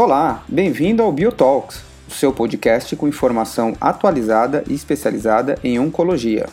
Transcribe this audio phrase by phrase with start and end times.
[0.00, 6.48] Olá, bem-vindo ao Biotalks, o seu podcast com informação atualizada e especializada em oncologia.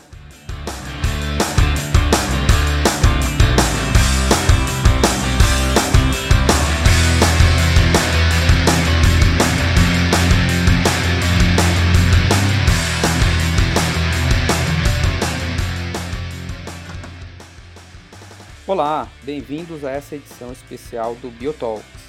[18.65, 22.04] Olá, bem-vindos a essa edição especial do Biotalks.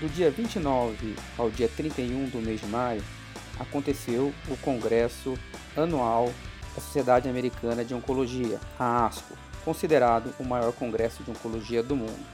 [0.00, 3.02] Do dia 29 ao dia 31 do mês de maio,
[3.58, 5.36] aconteceu o Congresso
[5.76, 6.32] Anual
[6.72, 12.24] da Sociedade Americana de Oncologia, a ASCO, considerado o maior congresso de oncologia do mundo.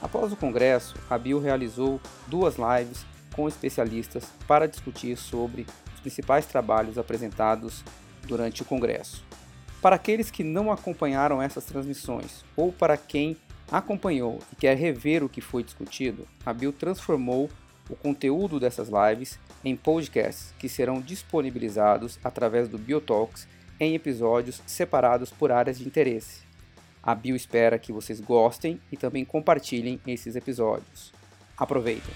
[0.00, 3.04] Após o congresso, a Bio realizou duas lives
[3.36, 7.84] com especialistas para discutir sobre os principais trabalhos apresentados
[8.26, 9.22] durante o congresso.
[9.82, 13.36] Para aqueles que não acompanharam essas transmissões ou para quem
[13.70, 17.50] acompanhou e quer rever o que foi discutido, a Bill transformou
[17.88, 23.46] o conteúdo dessas lives em podcasts que serão disponibilizados através do Biotalks
[23.78, 26.42] em episódios separados por áreas de interesse.
[27.02, 31.12] A Bill espera que vocês gostem e também compartilhem esses episódios.
[31.56, 32.14] Aproveitem!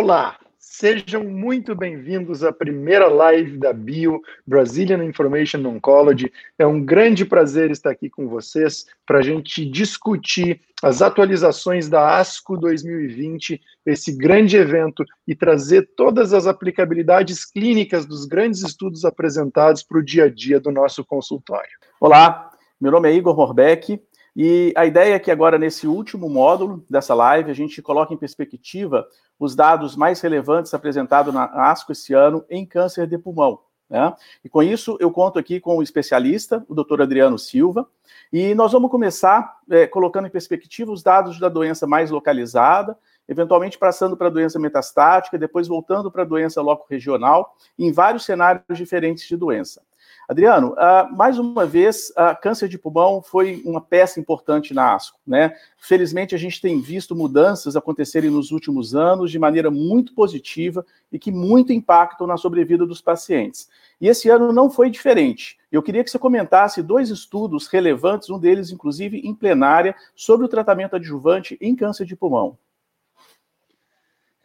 [0.00, 6.32] Olá, sejam muito bem-vindos à primeira live da Bio Brazilian Information Oncology.
[6.56, 12.16] É um grande prazer estar aqui com vocês para a gente discutir as atualizações da
[12.16, 19.82] ASCO 2020, esse grande evento, e trazer todas as aplicabilidades clínicas dos grandes estudos apresentados
[19.82, 21.76] para o dia a dia do nosso consultório.
[22.00, 24.00] Olá, meu nome é Igor Morbeck.
[24.40, 28.16] E a ideia é que agora, nesse último módulo dessa live, a gente coloque em
[28.16, 29.04] perspectiva
[29.36, 33.58] os dados mais relevantes apresentados na ASCO esse ano em câncer de pulmão.
[33.90, 34.14] Né?
[34.44, 37.88] E com isso, eu conto aqui com o especialista, o doutor Adriano Silva,
[38.32, 42.96] e nós vamos começar é, colocando em perspectiva os dados da doença mais localizada,
[43.28, 48.78] eventualmente passando para a doença metastática, depois voltando para a doença loco-regional, em vários cenários
[48.78, 49.82] diferentes de doença.
[50.28, 55.18] Adriano, uh, mais uma vez, uh, câncer de pulmão foi uma peça importante na ASCO,
[55.26, 55.54] né?
[55.78, 61.18] Felizmente, a gente tem visto mudanças acontecerem nos últimos anos de maneira muito positiva e
[61.18, 63.70] que muito impactam na sobrevida dos pacientes.
[63.98, 65.56] E esse ano não foi diferente.
[65.72, 70.48] Eu queria que você comentasse dois estudos relevantes, um deles, inclusive, em plenária, sobre o
[70.48, 72.58] tratamento adjuvante em câncer de pulmão.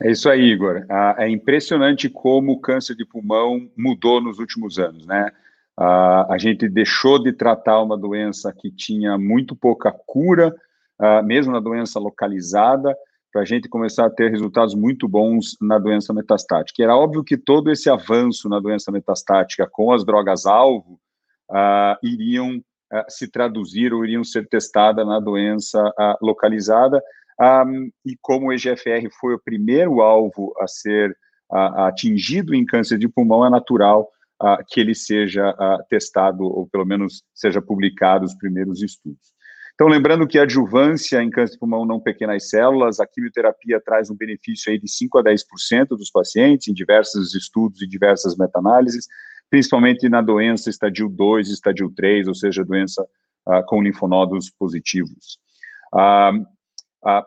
[0.02, 0.86] É isso aí, Igor.
[0.90, 5.30] Ah, é impressionante como o câncer de pulmão mudou nos últimos anos, né?
[5.80, 10.56] Uh, a gente deixou de tratar uma doença que tinha muito pouca cura,
[11.02, 12.96] uh, mesmo na doença localizada,
[13.32, 16.84] para a gente começar a ter resultados muito bons na doença metastática.
[16.84, 21.00] era óbvio que todo esse avanço na doença metastática com as drogas-alvo
[21.50, 22.62] uh, iriam
[23.10, 25.82] se traduzir ou iriam ser testadas na doença
[26.22, 27.02] localizada,
[27.66, 31.18] um, e como o EGFR foi o primeiro alvo a ser
[31.50, 34.08] atingido em câncer de pulmão, é natural
[34.44, 39.34] uh, que ele seja uh, testado, ou pelo menos seja publicado os primeiros estudos.
[39.74, 44.10] Então, lembrando que a adjuvância em câncer de pulmão não pequenas células, a quimioterapia traz
[44.12, 49.08] um benefício aí de 5 a 10% dos pacientes, em diversos estudos e diversas meta-análises,
[49.50, 53.02] principalmente na doença estadio 2 e estadio 3, ou seja, doença
[53.48, 55.40] uh, com linfonodos positivos.
[55.92, 56.42] Uh,
[57.08, 57.24] uh,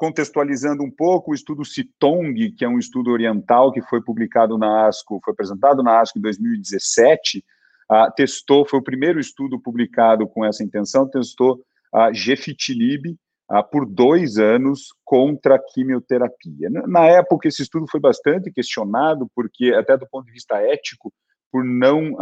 [0.00, 4.86] contextualizando um pouco, o estudo CITONG, que é um estudo oriental que foi publicado na
[4.86, 7.44] ASCO, foi apresentado na ASCO em 2017,
[7.92, 11.62] uh, testou, foi o primeiro estudo publicado com essa intenção, testou
[11.92, 13.14] a uh, gefitinib
[13.52, 16.70] uh, por dois anos contra a quimioterapia.
[16.70, 21.12] Na época, esse estudo foi bastante questionado, porque, até do ponto de vista ético,
[21.52, 22.16] por não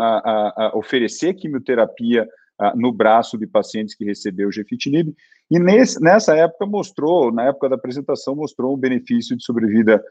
[0.72, 2.26] oferecer quimioterapia
[2.74, 5.14] no braço de pacientes que recebeu gefitinib,
[5.50, 10.02] e nesse, nessa época mostrou, na época da apresentação, mostrou um benefício de sobrevida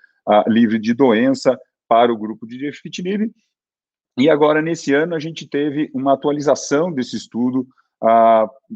[0.47, 1.57] livre de doença
[1.88, 3.31] para o grupo de gefitinib.
[4.17, 7.67] E agora, nesse ano, a gente teve uma atualização desse estudo,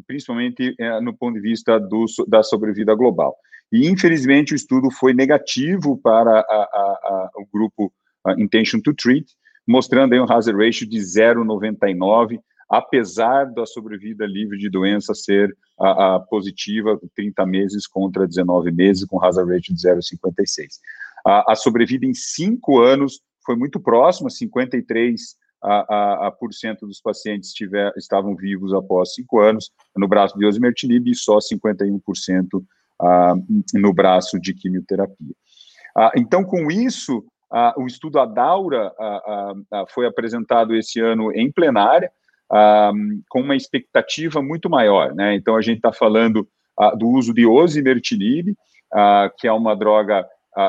[0.06, 3.36] principalmente uh, no ponto de vista do, da sobrevida global.
[3.72, 7.92] E, infelizmente, o estudo foi negativo para a, a, a, o grupo
[8.38, 9.26] Intention to Treat,
[9.68, 12.40] mostrando aí um hazard ratio de 0,99,
[12.72, 19.04] apesar da sobrevida livre de doença ser a, a positiva, 30 meses contra 19 meses,
[19.04, 20.80] com hazard ratio de 0,56.
[21.28, 27.02] A, a, sobrevida em 5 anos foi muito próxima, 53 a, a, por cento dos
[27.02, 32.64] pacientes tiver, estavam vivos após 5 anos no braço de osimertinib e só 51%
[33.74, 35.36] no braço de quimioterapia.
[35.96, 42.12] Ah, então, com isso, ah, o estudo Adaura ah, foi apresentado esse ano em plenária,
[43.30, 45.16] com uma expectativa muito maior.
[45.16, 45.36] Né?
[45.36, 46.48] Então, a gente está falando
[46.98, 48.54] do uso de osimertinib,
[49.40, 50.28] que é uma droga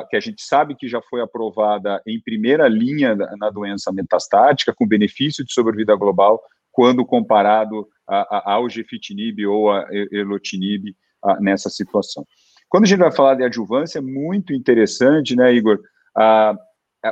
[0.09, 4.87] que a gente sabe que já foi aprovada em primeira linha na doença metastática, com
[4.87, 6.41] benefício de sobrevida global,
[6.71, 10.95] quando comparado ao gefitinib ou a erlotinib
[11.41, 12.25] nessa situação.
[12.69, 15.81] Quando a gente vai falar de adjuvância, é muito interessante, né, Igor,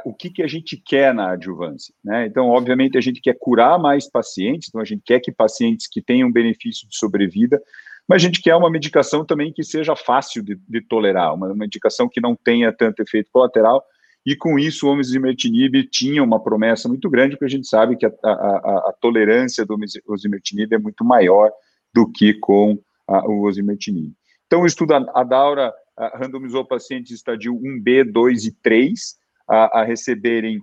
[0.04, 1.92] o que, que a gente quer na adjuvância.
[2.04, 2.26] Né?
[2.26, 6.00] Então, obviamente, a gente quer curar mais pacientes, então a gente quer que pacientes que
[6.00, 7.60] tenham benefício de sobrevida,
[8.08, 12.08] mas a gente quer uma medicação também que seja fácil de, de tolerar, uma, medicação
[12.08, 13.84] que não tenha tanto efeito colateral,
[14.25, 18.06] e com isso o osimertinib tinha uma promessa muito grande, porque a gente sabe que
[18.06, 19.76] a, a, a, a tolerância do
[20.06, 21.50] osimertinib é muito maior
[21.92, 22.78] do que com
[23.08, 24.12] o osimertinib.
[24.46, 25.72] Então, o estudo Adaura
[26.14, 29.19] randomizou pacientes estadio 1B, 2 e 3,
[29.50, 30.62] a, a receberem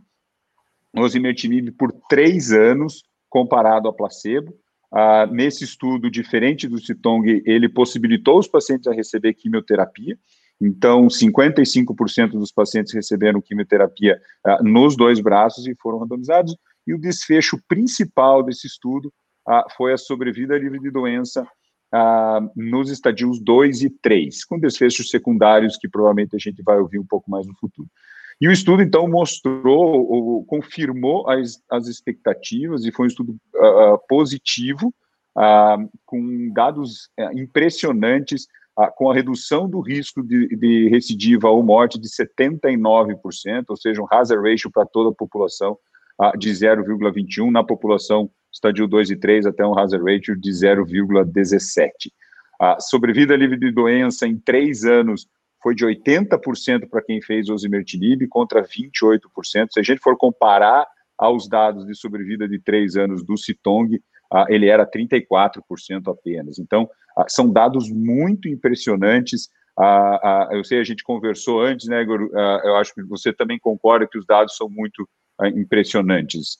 [0.95, 4.53] osimertinib por três anos, comparado a placebo.
[4.91, 10.17] Ah, nesse estudo, diferente do Citong, ele possibilitou os pacientes a receber quimioterapia.
[10.59, 16.55] Então, 55% dos pacientes receberam quimioterapia ah, nos dois braços e foram randomizados.
[16.87, 19.13] E o desfecho principal desse estudo
[19.45, 21.45] ah, foi a sobrevida livre de doença
[22.53, 27.05] nos estadios 2 e 3, com desfechos secundários que provavelmente a gente vai ouvir um
[27.05, 27.87] pouco mais no futuro.
[28.39, 33.97] E o estudo, então, mostrou, ou confirmou as, as expectativas, e foi um estudo uh,
[34.07, 34.93] positivo,
[35.35, 38.47] uh, com dados uh, impressionantes,
[38.95, 44.07] com a redução do risco de, de recidiva ou morte de 79%, ou seja, um
[44.07, 45.79] hazard ratio para toda a população
[46.37, 51.89] de 0,21, na população estadio 2 e 3, até um hazard ratio de 0,17.
[52.61, 55.27] A sobrevida livre de doença em três anos
[55.61, 59.19] foi de 80% para quem fez osimertinib contra 28%.
[59.71, 60.87] Se a gente for comparar
[61.17, 63.99] aos dados de sobrevida de três anos do Citong,
[64.31, 66.59] ah, ele era 34% apenas.
[66.59, 69.49] Então, ah, são dados muito impressionantes.
[69.79, 72.29] Ah, eu sei, a gente conversou antes, né, Igor?
[72.63, 75.07] eu acho que você também concorda que os dados são muito
[75.55, 76.59] impressionantes.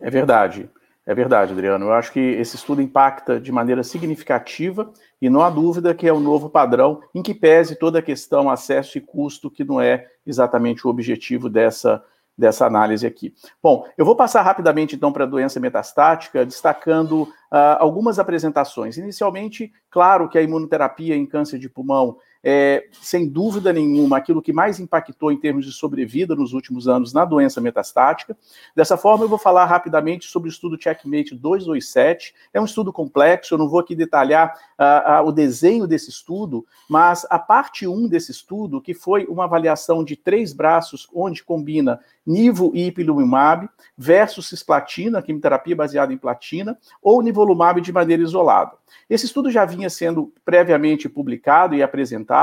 [0.00, 0.68] É verdade.
[1.06, 1.86] É verdade, Adriano.
[1.86, 4.92] Eu acho que esse estudo impacta de maneira significativa
[5.22, 8.02] e não há dúvida que é o um novo padrão em que pese toda a
[8.02, 12.02] questão acesso e custo, que não é exatamente o objetivo dessa,
[12.36, 13.32] dessa análise aqui.
[13.62, 18.98] Bom, eu vou passar rapidamente então para a doença metastática, destacando uh, algumas apresentações.
[18.98, 24.52] Inicialmente, claro que a imunoterapia em câncer de pulmão é, sem dúvida nenhuma, aquilo que
[24.52, 28.36] mais impactou em termos de sobrevida nos últimos anos na doença metastática.
[28.72, 32.32] Dessa forma, eu vou falar rapidamente sobre o estudo Checkmate 227.
[32.54, 36.64] É um estudo complexo, eu não vou aqui detalhar uh, uh, o desenho desse estudo,
[36.88, 41.98] mas a parte 1 desse estudo, que foi uma avaliação de três braços, onde combina
[42.24, 48.72] nivo e ipilimumab versus cisplatina, quimioterapia baseada em platina, ou nivolumab de maneira isolada.
[49.08, 52.35] Esse estudo já vinha sendo previamente publicado e apresentado,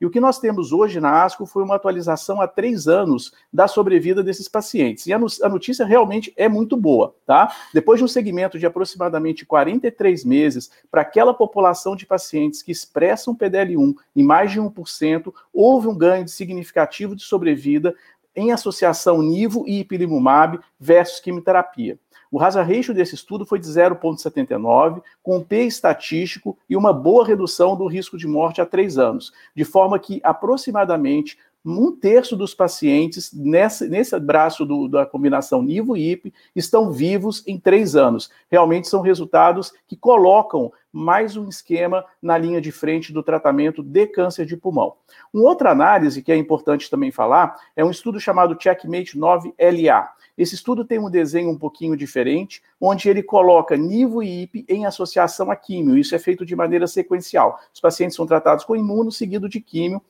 [0.00, 3.66] e o que nós temos hoje na ASCO foi uma atualização há três anos da
[3.66, 5.06] sobrevida desses pacientes.
[5.06, 7.54] E a, a notícia realmente é muito boa, tá?
[7.72, 13.34] Depois de um segmento de aproximadamente 43 meses, para aquela população de pacientes que expressam
[13.34, 17.94] PDL1 em mais de 1%, houve um ganho significativo de sobrevida
[18.36, 21.98] em associação nivo e ipilimumab versus quimioterapia.
[22.30, 27.24] O hazard ratio desse estudo foi de 0,79, com um P estatístico e uma boa
[27.24, 32.54] redução do risco de morte a três anos, de forma que aproximadamente um terço dos
[32.54, 38.30] pacientes nesse braço do, da combinação nivo-IP estão vivos em três anos.
[38.48, 44.06] Realmente são resultados que colocam mais um esquema na linha de frente do tratamento de
[44.06, 44.94] câncer de pulmão.
[45.30, 50.08] Uma outra análise que é importante também falar é um estudo chamado Checkmate 9LA.
[50.36, 54.84] Esse estudo tem um desenho um pouquinho diferente, onde ele coloca nivo e IP em
[54.84, 55.96] associação a químio.
[55.96, 57.58] Isso é feito de maneira sequencial.
[57.72, 60.02] Os pacientes são tratados com imuno seguido de químio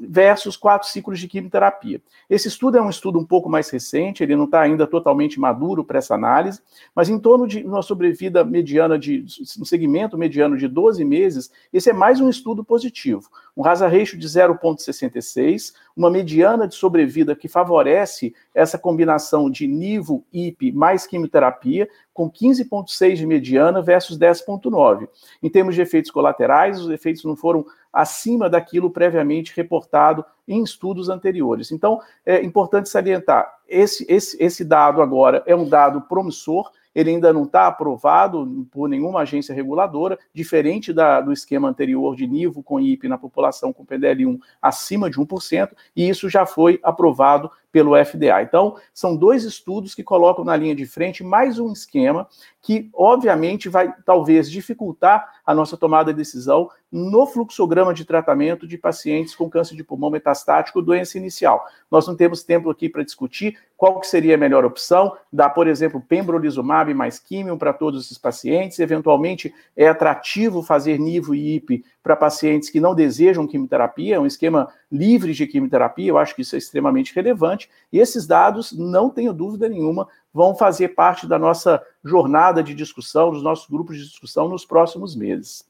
[0.00, 2.00] versus quatro ciclos de quimioterapia.
[2.30, 5.84] Esse estudo é um estudo um pouco mais recente, ele não está ainda totalmente maduro
[5.84, 6.60] para essa análise,
[6.94, 9.24] mas em torno de uma sobrevida mediana de
[9.58, 13.28] um segmento mediano de 12 meses, esse é mais um estudo positivo.
[13.56, 20.24] Um hazard ratio de 0,66, uma mediana de sobrevida que favorece essa combinação de nivo,
[20.32, 25.08] IP mais quimioterapia, com 15,6 de mediana versus 10,9.
[25.42, 31.08] Em termos de efeitos colaterais, os efeitos não foram acima daquilo previamente reportado em estudos
[31.08, 31.72] anteriores.
[31.72, 37.30] Então, é importante salientar: esse, esse, esse dado agora é um dado promissor ele ainda
[37.30, 42.80] não está aprovado por nenhuma agência reguladora, diferente da, do esquema anterior de NIVO com
[42.80, 48.40] IP na população com PDL1 acima de 1%, e isso já foi aprovado pelo FDA.
[48.40, 52.26] Então, são dois estudos que colocam na linha de frente mais um esquema
[52.62, 58.78] que, obviamente, vai talvez dificultar a nossa tomada de decisão no fluxograma de tratamento de
[58.78, 61.66] pacientes com câncer de pulmão metastático, doença inicial.
[61.90, 65.68] Nós não temos tempo aqui para discutir qual que seria a melhor opção, dar, por
[65.68, 71.84] exemplo, pembrolizumab mais químio para todos esses pacientes, eventualmente é atrativo fazer nivo e IP
[72.06, 76.42] para pacientes que não desejam quimioterapia, é um esquema livre de quimioterapia, eu acho que
[76.42, 81.36] isso é extremamente relevante, e esses dados, não tenho dúvida nenhuma, vão fazer parte da
[81.36, 85.64] nossa jornada de discussão, dos nossos grupos de discussão nos próximos meses.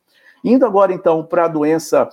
[0.44, 2.06] Indo agora, então, para a doença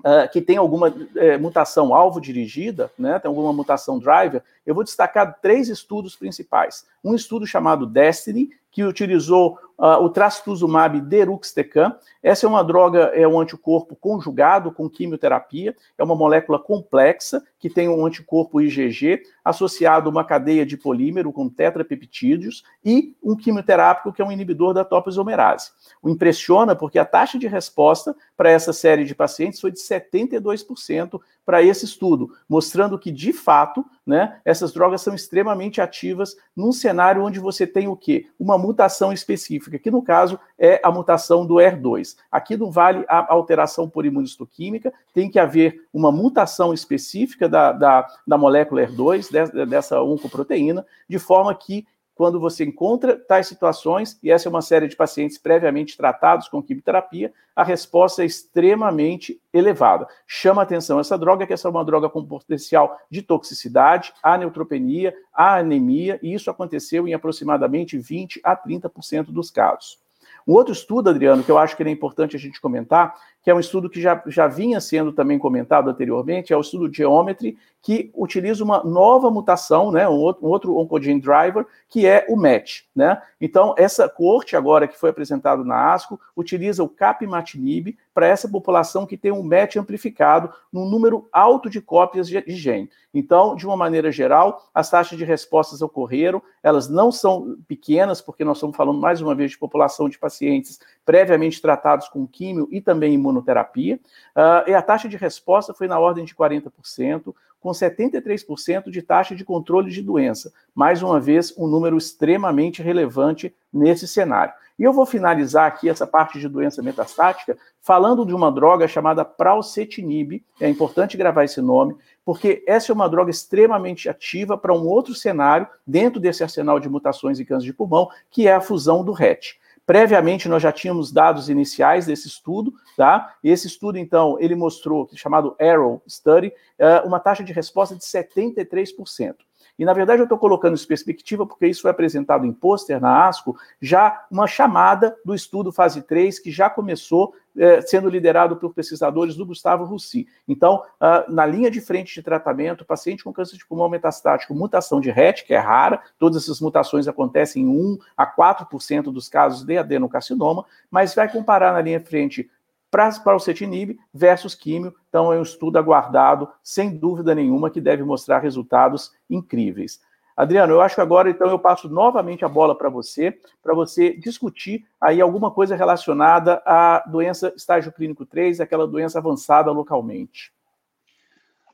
[0.00, 4.82] Uh, que tem alguma é, mutação alvo dirigida, né, tem alguma mutação driver, eu vou
[4.82, 6.86] destacar três estudos principais.
[7.02, 11.96] Um estudo chamado Destiny, que utilizou uh, o trastuzumab deruxtecan.
[12.22, 17.68] Essa é uma droga, é um anticorpo conjugado com quimioterapia, é uma molécula complexa que
[17.68, 24.12] tem um anticorpo IgG associado a uma cadeia de polímero com tetrapeptídeos e um quimioterápico
[24.12, 25.70] que é um inibidor da topoisomerase.
[26.02, 31.20] O impressiona porque a taxa de resposta para essa série de pacientes foi de 72%
[31.44, 37.24] para esse estudo, mostrando que, de fato, né, essas drogas são extremamente ativas num cenário
[37.24, 38.26] onde você tem o quê?
[38.38, 42.16] Uma mutação específica, que no caso é a mutação do ER2.
[42.30, 48.06] Aqui não vale a alteração por imunistoquímica, tem que haver uma mutação específica da, da,
[48.26, 51.86] da molécula ER2, dessa oncoproteína, de forma que
[52.20, 56.62] quando você encontra tais situações, e essa é uma série de pacientes previamente tratados com
[56.62, 60.06] quimioterapia, a resposta é extremamente elevada.
[60.26, 65.14] Chama atenção essa droga, que essa é uma droga com potencial de toxicidade, a neutropenia,
[65.32, 69.98] a anemia, e isso aconteceu em aproximadamente 20 a 30% dos casos.
[70.46, 73.54] Um outro estudo, Adriano, que eu acho que é importante a gente comentar, que é
[73.54, 78.10] um estudo que já, já vinha sendo também comentado anteriormente, é o estudo Geometry, que
[78.14, 82.86] utiliza uma nova mutação, né, um outro, um outro oncogene driver, que é o MET.
[82.94, 83.20] Né?
[83.40, 89.06] Então, essa corte agora que foi apresentado na ASCO utiliza o capmatinib para essa população
[89.06, 92.90] que tem um MET amplificado num número alto de cópias de, de gene.
[93.14, 98.44] Então, de uma maneira geral, as taxas de respostas ocorreram, elas não são pequenas, porque
[98.44, 102.80] nós estamos falando mais uma vez de população de pacientes previamente tratados com químio e
[102.80, 103.98] também imunoterapia,
[104.36, 109.36] uh, e a taxa de resposta foi na ordem de 40%, com 73% de taxa
[109.36, 110.52] de controle de doença.
[110.74, 114.54] Mais uma vez, um número extremamente relevante nesse cenário.
[114.78, 119.26] E eu vou finalizar aqui essa parte de doença metastática falando de uma droga chamada
[119.26, 120.42] pralcetinib.
[120.58, 121.94] É importante gravar esse nome,
[122.24, 126.88] porque essa é uma droga extremamente ativa para um outro cenário dentro desse arsenal de
[126.88, 129.60] mutações e câncer de pulmão, que é a fusão do RET.
[129.90, 133.34] Previamente, nós já tínhamos dados iniciais desse estudo, tá?
[133.42, 139.34] Esse estudo, então, ele mostrou, chamado Arrow Study, eh, uma taxa de resposta de 73%.
[139.80, 143.00] E, na verdade, eu estou colocando isso em perspectiva porque isso foi apresentado em pôster
[143.00, 148.56] na ASCO, já uma chamada do estudo fase 3, que já começou eh, sendo liderado
[148.56, 150.28] por pesquisadores do Gustavo Russi.
[150.46, 155.00] Então, uh, na linha de frente de tratamento, paciente com câncer de pulmão metastático, mutação
[155.00, 159.64] de RET, que é rara, todas essas mutações acontecem em 1 a 4% dos casos
[159.64, 162.50] de adenocarcinoma, mas vai comparar na linha de frente
[162.90, 164.94] para o cetinib versus químio.
[165.08, 170.00] Então, é um estudo aguardado, sem dúvida nenhuma, que deve mostrar resultados incríveis.
[170.36, 174.16] Adriano, eu acho que agora, então, eu passo novamente a bola para você, para você
[174.16, 180.52] discutir aí alguma coisa relacionada à doença estágio clínico 3, aquela doença avançada localmente.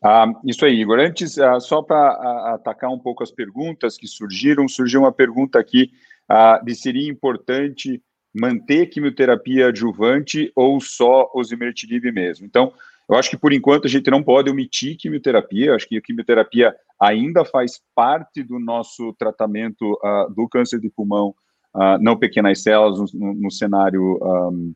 [0.03, 0.99] Ah, isso aí, Igor.
[0.99, 5.93] Antes, ah, só para atacar um pouco as perguntas que surgiram, surgiu uma pergunta aqui
[6.29, 8.03] ah, de seria importante
[8.37, 12.47] manter quimioterapia adjuvante ou só osimertinib mesmo.
[12.47, 12.73] Então,
[13.09, 16.03] eu acho que por enquanto a gente não pode omitir quimioterapia, eu acho que a
[16.03, 21.35] quimioterapia ainda faz parte do nosso tratamento uh, do câncer de pulmão
[21.75, 24.75] uh, não pequenas células no, no cenário um,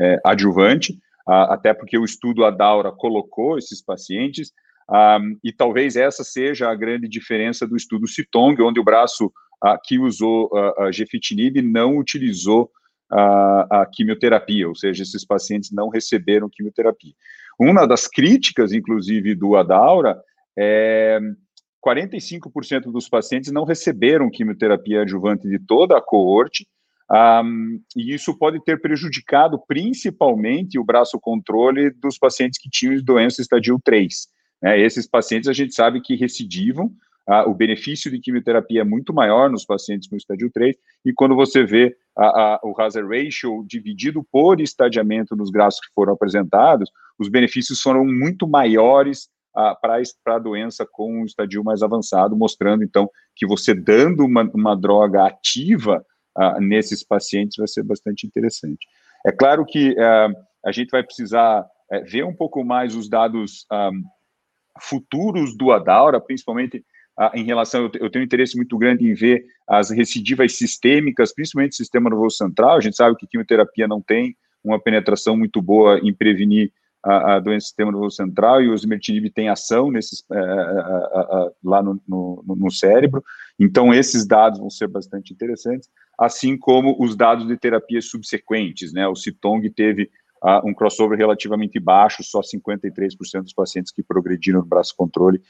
[0.00, 0.92] é, adjuvante,
[1.26, 4.52] uh, até porque o estudo Adaura colocou esses pacientes,
[4.90, 9.32] um, e talvez essa seja a grande diferença do estudo Citong, onde o braço
[9.84, 12.70] que usou a gefitinib não utilizou
[13.10, 17.12] a, a, quimioterapia, ou seja, esses pacientes não receberam quimioterapia.
[17.58, 20.20] Uma das críticas, inclusive, do Adaura
[20.56, 21.18] é
[21.84, 26.66] 45% dos pacientes não receberam quimioterapia adjuvante de toda a coorte,
[27.10, 33.40] um, e isso pode ter prejudicado principalmente o braço controle dos pacientes que tinham doença
[33.40, 34.28] estadio 3.
[34.62, 34.80] Né?
[34.80, 36.92] Esses pacientes a gente sabe que recidivam,
[37.46, 41.62] o benefício de quimioterapia é muito maior nos pacientes com estádio 3, e quando você
[41.62, 41.94] vê
[42.62, 48.48] o hazard ratio dividido por estadiamento nos gráficos que foram apresentados, os benefícios foram muito
[48.48, 49.28] maiores
[49.82, 54.74] para a doença com um estadio mais avançado, mostrando, então, que você dando uma, uma
[54.74, 56.04] droga ativa
[56.60, 58.86] nesses pacientes vai ser bastante interessante.
[59.26, 63.66] É claro que uh, a gente vai precisar uh, ver um pouco mais os dados
[63.72, 64.02] um,
[64.80, 66.84] futuros do Adaura, principalmente
[67.34, 72.36] em relação, eu, tenho interesse muito grande em ver as recidivas sistêmicas, principalmente sistema nervoso
[72.36, 76.72] central, a gente sabe que quimioterapia não tem uma penetração muito boa em prevenir
[77.02, 81.82] a, a doença do sistema nervoso central e o osimertinib tem ação nesses, uh, lá
[81.82, 83.22] no, no, no, cérebro,
[83.58, 89.06] então esses dados vão ser bastante interessantes, assim como os dados de terapias subsequentes, né,
[89.08, 90.10] o Citong teve
[90.42, 95.40] uh, um crossover relativamente baixo, só 53% dos pacientes que progrediram no braço controle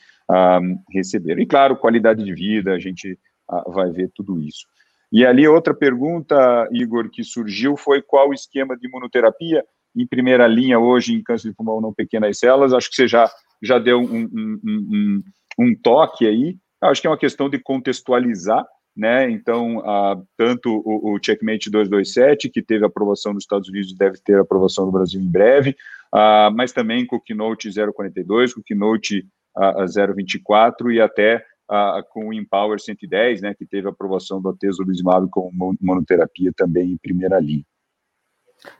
[0.90, 3.18] receberam, e claro, qualidade de vida, a gente
[3.68, 4.66] vai ver tudo isso.
[5.10, 9.64] E ali outra pergunta, Igor, que surgiu foi qual o esquema de imunoterapia,
[9.96, 12.72] em primeira linha hoje em câncer de pulmão não pequenas células.
[12.72, 13.30] Acho que você já,
[13.62, 15.22] já deu um, um, um,
[15.58, 16.56] um toque aí.
[16.80, 18.64] Acho que é uma questão de contextualizar,
[18.98, 19.30] né?
[19.30, 19.80] Então,
[20.36, 24.92] tanto o, o, Checkmate 227, que teve aprovação nos Estados Unidos, deve ter aprovação no
[24.92, 25.76] Brasil em breve,
[26.54, 29.24] mas também com o Keynote 042, com o Keynote
[29.56, 31.44] uh, 024 e até
[32.10, 35.50] com o Empower 110, né, que teve aprovação do atezolizumab com
[35.80, 37.64] monoterapia também em primeira linha.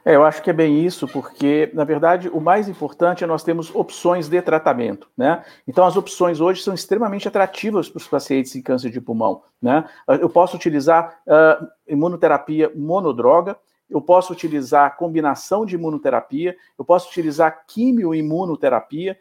[0.03, 3.43] É, eu acho que é bem isso, porque, na verdade, o mais importante é nós
[3.43, 5.43] termos opções de tratamento, né?
[5.67, 9.85] Então, as opções hoje são extremamente atrativas para os pacientes em câncer de pulmão, né?
[10.07, 13.57] Eu posso utilizar uh, imunoterapia monodroga,
[13.89, 19.17] eu posso utilizar combinação de imunoterapia, eu posso utilizar quimioimunoterapia,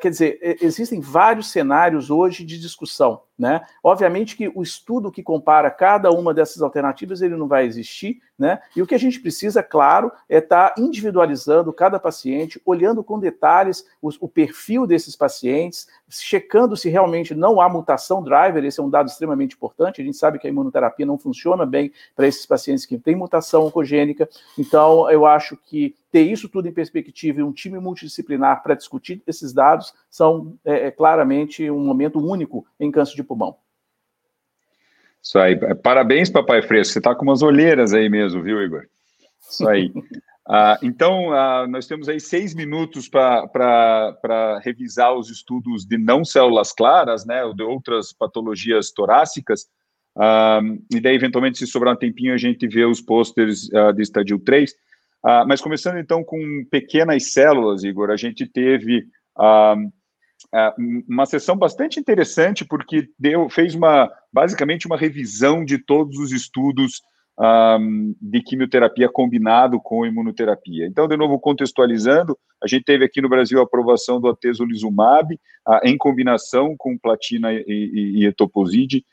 [0.00, 3.60] quer dizer, existem vários cenários hoje de discussão, né?
[3.82, 8.58] Obviamente que o estudo que compara cada uma dessas alternativas ele não vai existir, né?
[8.74, 13.18] E o que a gente precisa, claro, é estar tá individualizando cada paciente, olhando com
[13.18, 18.90] detalhes o perfil desses pacientes, checando se realmente não há mutação driver, esse é um
[18.90, 20.00] dado extremamente importante.
[20.00, 23.66] A gente sabe que a imunoterapia não funciona bem para esses pacientes que têm mutação
[23.66, 24.28] oncogênica.
[24.58, 29.22] Então, eu acho que ter isso tudo em perspectiva e um time multidisciplinar para discutir
[29.26, 33.58] esses dados são é, é, claramente um momento único em câncer de pulmão.
[35.22, 35.54] Isso aí.
[35.74, 36.94] Parabéns, papai fresco.
[36.94, 38.86] Você está com umas olheiras aí mesmo, viu, Igor?
[39.42, 39.88] Isso aí.
[39.88, 46.72] Uh, então, uh, nós temos aí seis minutos para revisar os estudos de não células
[46.72, 49.66] claras, né, ou de outras patologias torácicas.
[50.16, 54.38] Uh, e daí, eventualmente, se sobrar um tempinho, a gente vê os pôsteres de estadio
[54.38, 54.74] 3.
[55.24, 56.38] Ah, mas começando então com
[56.70, 59.76] pequenas células, Igor, a gente teve ah,
[60.54, 60.74] ah,
[61.08, 67.02] uma sessão bastante interessante porque deu, fez uma basicamente uma revisão de todos os estudos
[68.18, 70.86] de quimioterapia combinado com imunoterapia.
[70.86, 75.38] Então, de novo, contextualizando, a gente teve aqui no Brasil a aprovação do atezolizumab
[75.84, 79.04] em combinação com platina e, e, e etoposide,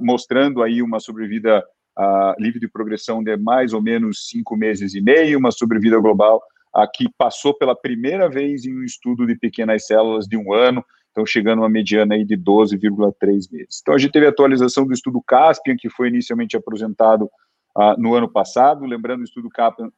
[0.00, 1.62] mostrando aí uma sobrevida
[1.98, 6.42] uh, livre de progressão de mais ou menos cinco meses e meio, uma sobrevida global
[6.94, 11.26] que passou pela primeira vez em um estudo de pequenas células de um ano, então
[11.26, 13.80] chegando a uma mediana aí de 12,3 meses.
[13.82, 17.24] Então a gente teve a atualização do estudo Caspian, que foi inicialmente apresentado
[17.76, 19.48] uh, no ano passado, lembrando o estudo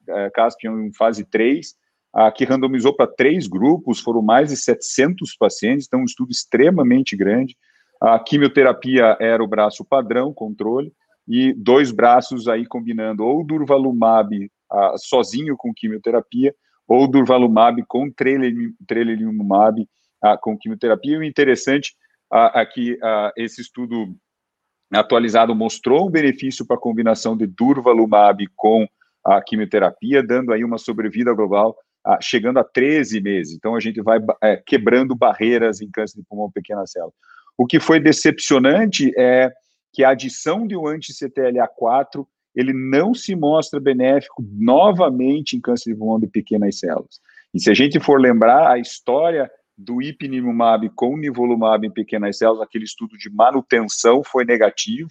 [0.08, 1.74] eh, Caspian em fase 3,
[2.16, 7.16] uh, que randomizou para três grupos, foram mais de 700 pacientes, então um estudo extremamente
[7.16, 7.56] grande.
[8.00, 10.92] A quimioterapia era o braço padrão, controle,
[11.32, 16.54] e dois braços aí combinando ou durvalumab ah, sozinho com quimioterapia
[16.86, 18.10] ou durvalumab com
[18.86, 19.88] tremelimumab
[20.22, 21.14] ah, com quimioterapia.
[21.14, 21.94] E o interessante
[22.30, 24.14] ah, é que ah, esse estudo
[24.92, 28.86] atualizado mostrou um benefício para a combinação de durvalumab com
[29.24, 33.54] a quimioterapia, dando aí uma sobrevida global ah, chegando a 13 meses.
[33.54, 37.14] Então, a gente vai é, quebrando barreiras em câncer de pulmão pequena célula.
[37.56, 39.50] O que foi decepcionante é
[39.92, 45.96] que a adição de um anti-CTLA4 ele não se mostra benéfico novamente em câncer de
[45.96, 47.20] pulmão de pequenas células.
[47.54, 52.62] E se a gente for lembrar a história do ipilimumab com nivolumab em pequenas células,
[52.62, 55.08] aquele estudo de manutenção foi negativo,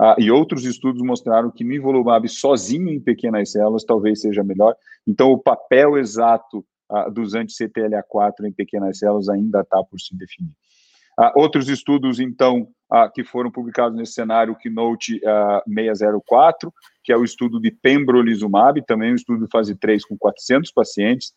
[0.00, 4.74] uh, e outros estudos mostraram que nivolumab sozinho em pequenas células talvez seja melhor.
[5.06, 10.52] Então, o papel exato uh, dos anti-CTLA4 em pequenas células ainda está por se definir.
[11.18, 16.72] Uh, outros estudos, então, uh, que foram publicados nesse cenário, o Keynote uh, 604,
[17.04, 21.32] que é o estudo de pembrolizumab, também um estudo de fase 3 com 400 pacientes,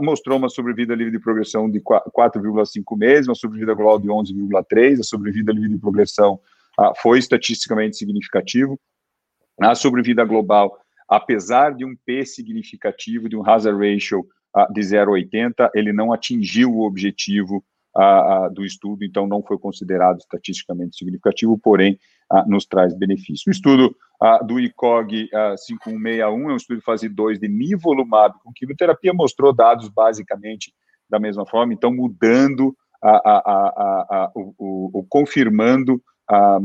[0.00, 5.02] mostrou uma sobrevida livre de progressão de 4,5 meses, uma sobrevida global de 11,3, a
[5.02, 6.38] sobrevida livre de progressão
[7.02, 8.78] foi estatisticamente significativo.
[9.60, 14.24] A sobrevida global, apesar de um P significativo, de um hazard ratio
[14.72, 17.64] de 0,80, ele não atingiu o objetivo
[18.54, 21.98] do estudo, então não foi considerado estatisticamente significativo, porém
[22.46, 23.48] nos traz benefício.
[23.48, 23.94] O estudo
[24.46, 29.88] do ICOG 5161 é um estudo de fase 2 de nivolumab com quimioterapia, mostrou dados
[29.88, 30.72] basicamente
[31.10, 32.74] da mesma forma, então mudando,
[34.34, 36.00] o, o, o, confirmando
[36.30, 36.58] a,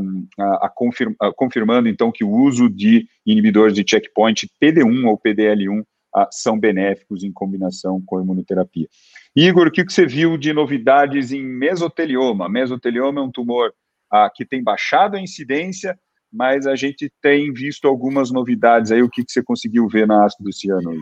[0.61, 5.83] a, confirma, confirmando então que o uso de inibidores de checkpoint PD1 ou PDL1
[6.31, 8.87] são benéficos em combinação com a imunoterapia.
[9.35, 12.49] Igor, o que você viu de novidades em mesotelioma?
[12.49, 13.73] Mesotelioma é um tumor
[14.11, 15.97] ah, que tem baixado a incidência,
[16.31, 19.01] mas a gente tem visto algumas novidades aí.
[19.01, 20.91] O que, que você conseguiu ver na ASCO desse ano?
[20.91, 21.01] Aí?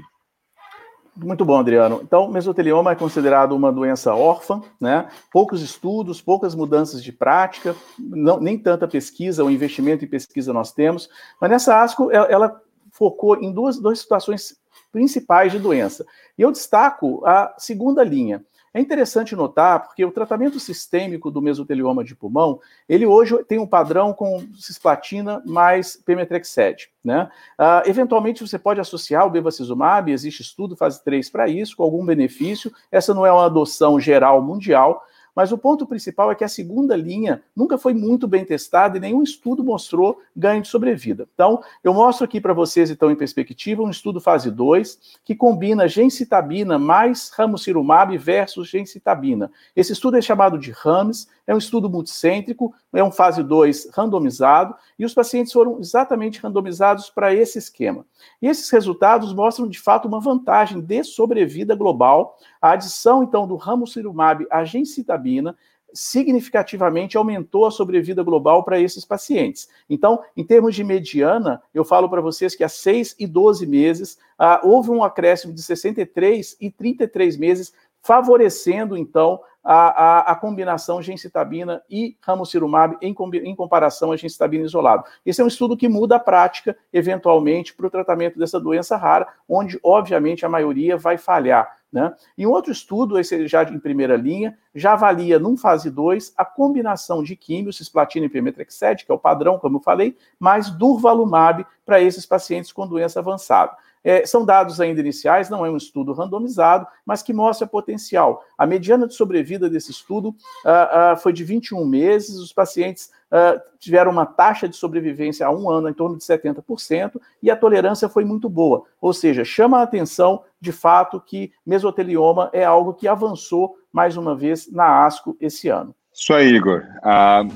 [1.16, 2.02] Muito bom, Adriano.
[2.04, 5.08] Então, mesotelioma é considerado uma doença órfã, né?
[5.32, 10.74] Poucos estudos, poucas mudanças de prática, não, nem tanta pesquisa, o investimento em pesquisa nós
[10.74, 14.58] temos, mas nessa ASCO ela, ela focou em duas, duas situações
[14.92, 16.06] principais de doença.
[16.38, 18.44] E eu destaco a segunda linha.
[18.76, 22.60] É interessante notar, porque o tratamento sistêmico do mesotelioma de pulmão,
[22.90, 27.30] ele hoje tem um padrão com cisplatina mais pemetrexed, né?
[27.58, 32.06] Uh, eventualmente você pode associar o bevacizumab, existe estudo fase 3 para isso, com algum
[32.06, 32.70] benefício.
[32.92, 35.02] Essa não é uma adoção geral mundial,
[35.36, 39.00] mas o ponto principal é que a segunda linha nunca foi muito bem testada e
[39.02, 41.28] nenhum estudo mostrou ganho de sobrevida.
[41.34, 45.88] Então, eu mostro aqui para vocês, então, em perspectiva, um estudo fase 2 que combina
[45.88, 49.52] gencitabina mais ramucirumab versus gencitabina.
[49.76, 54.76] Esse estudo é chamado de RAMS, é um estudo multicêntrico, é um fase 2 randomizado,
[54.98, 58.06] e os pacientes foram exatamente randomizados para esse esquema.
[58.42, 62.38] E esses resultados mostram, de fato, uma vantagem de sobrevida global.
[62.62, 65.56] A adição, então, do ramucirumab à gencitabina
[65.96, 69.70] significativamente aumentou a sobrevida global para esses pacientes.
[69.90, 74.18] Então, em termos de mediana, eu falo para vocês que há 6 e 12 meses
[74.38, 77.74] ah, houve um acréscimo de 63 e 33 meses,
[78.06, 85.04] favorecendo, então, a, a, a combinação gencitabina e ramucirumab em, em comparação à gencitabina isolado.
[85.26, 89.28] Esse é um estudo que muda a prática, eventualmente, para o tratamento dessa doença rara,
[89.50, 91.78] onde, obviamente, a maioria vai falhar.
[91.92, 92.14] Né?
[92.38, 96.46] E um outro estudo, esse já em primeira linha, já avalia, num fase 2, a
[96.46, 101.66] combinação de químio, cisplatina e pemetrexed, que é o padrão, como eu falei, mais durvalumab
[101.84, 103.76] para esses pacientes com doença avançada.
[104.06, 108.44] É, são dados ainda iniciais, não é um estudo randomizado, mas que mostra potencial.
[108.56, 113.60] A mediana de sobrevida desse estudo uh, uh, foi de 21 meses, os pacientes uh,
[113.80, 118.08] tiveram uma taxa de sobrevivência a um ano em torno de 70%, e a tolerância
[118.08, 118.84] foi muito boa.
[119.02, 124.36] Ou seja, chama a atenção, de fato, que mesotelioma é algo que avançou, mais uma
[124.36, 125.96] vez, na ASCO esse ano.
[126.14, 126.84] Isso aí, Igor.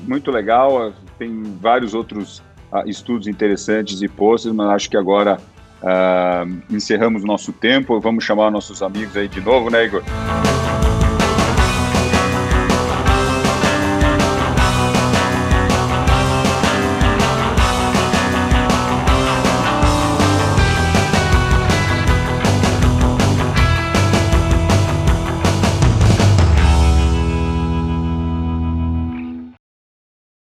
[0.06, 2.42] muito legal, tem vários outros
[2.86, 5.40] estudos interessantes e posts, mas acho que agora
[5.82, 8.00] Uh, encerramos nosso tempo.
[8.00, 10.02] Vamos chamar nossos amigos aí de novo, né, Igor?